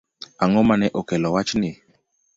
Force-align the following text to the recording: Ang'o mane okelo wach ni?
Ang'o 0.43 0.61
mane 0.69 0.87
okelo 0.99 1.27
wach 1.35 1.51
ni? 1.61 1.71